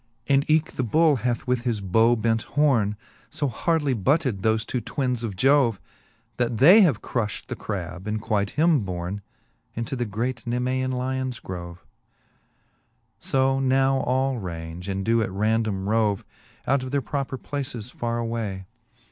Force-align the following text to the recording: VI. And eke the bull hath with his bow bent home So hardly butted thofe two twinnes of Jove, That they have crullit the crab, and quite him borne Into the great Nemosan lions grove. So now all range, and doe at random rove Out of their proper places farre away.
VI. 0.27 0.33
And 0.33 0.49
eke 0.49 0.71
the 0.71 0.83
bull 0.83 1.17
hath 1.17 1.45
with 1.45 1.61
his 1.61 1.79
bow 1.79 2.15
bent 2.15 2.41
home 2.57 2.95
So 3.29 3.47
hardly 3.47 3.93
butted 3.93 4.41
thofe 4.41 4.65
two 4.65 4.81
twinnes 4.81 5.23
of 5.23 5.35
Jove, 5.35 5.79
That 6.37 6.57
they 6.57 6.81
have 6.81 7.03
crullit 7.03 7.43
the 7.47 7.55
crab, 7.55 8.07
and 8.07 8.19
quite 8.19 8.49
him 8.57 8.79
borne 8.79 9.21
Into 9.75 9.95
the 9.95 10.05
great 10.05 10.47
Nemosan 10.47 10.89
lions 10.91 11.37
grove. 11.37 11.85
So 13.19 13.59
now 13.59 13.97
all 13.99 14.39
range, 14.39 14.87
and 14.89 15.05
doe 15.05 15.21
at 15.21 15.29
random 15.31 15.87
rove 15.87 16.25
Out 16.65 16.81
of 16.81 16.89
their 16.89 17.03
proper 17.03 17.37
places 17.37 17.91
farre 17.91 18.17
away. 18.17 18.65